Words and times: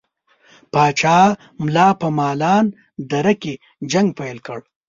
پاچا 0.71 1.17
ملا 1.63 1.87
په 2.01 2.07
مالان 2.17 2.65
دره 3.11 3.33
کې 3.41 3.53
جنګ 3.91 4.07
پیل 4.19 4.37
کړي. 4.47 4.63